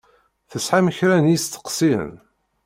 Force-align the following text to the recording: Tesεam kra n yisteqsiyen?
Tesεam 0.49 0.87
kra 0.97 1.15
n 1.19 1.29
yisteqsiyen? 1.31 2.11